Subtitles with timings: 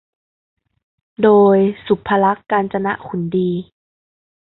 [1.23, 3.49] โดย สุภลักษณ์ กาญจนขุนดี